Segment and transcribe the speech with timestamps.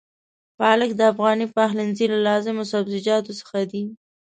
[0.59, 3.83] پالک د افغاني پخلنځي له لازمو سبزيجاتو څخه دی.